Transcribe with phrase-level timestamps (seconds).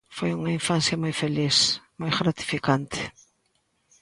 [0.17, 1.57] Foi unha infancia moi feliz,
[1.99, 3.01] moi gratificante.